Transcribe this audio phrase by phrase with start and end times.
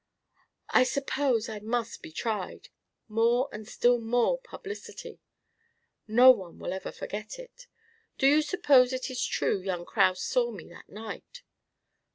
[0.71, 2.69] "I suppose I must be tried
[3.07, 5.19] more and still more publicity.
[6.07, 7.67] No one will ever forget it.
[8.17, 11.43] Do you suppose it is true young Kraus saw me that night?"